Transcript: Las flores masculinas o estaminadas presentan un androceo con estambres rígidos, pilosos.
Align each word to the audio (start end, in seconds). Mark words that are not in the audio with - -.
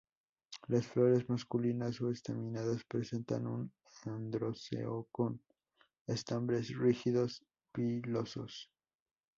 Las 0.67 0.87
flores 0.87 1.29
masculinas 1.29 2.01
o 2.01 2.09
estaminadas 2.09 2.83
presentan 2.85 3.45
un 3.45 3.71
androceo 4.05 5.07
con 5.11 5.39
estambres 6.07 6.75
rígidos, 6.75 7.45
pilosos. 7.71 8.71